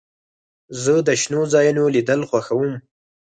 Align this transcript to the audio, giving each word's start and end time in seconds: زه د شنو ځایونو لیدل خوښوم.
زه 0.83 0.93
د 1.07 1.09
شنو 1.21 1.41
ځایونو 1.53 1.83
لیدل 1.95 2.21
خوښوم. 2.29 2.71